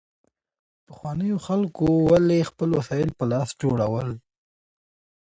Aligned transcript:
پخواني 0.85 1.31
خلګ 1.45 1.73
ولي 2.09 2.39
خپل 2.49 2.69
وسايل 2.77 3.09
په 3.19 3.25
لاس 3.31 3.49
جوړول؟ 3.61 4.09